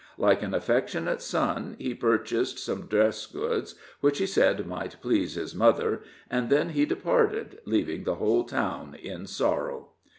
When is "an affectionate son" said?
0.41-1.75